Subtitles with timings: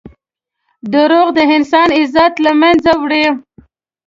[0.93, 3.25] دروغ د انسان عزت له منځه وړي.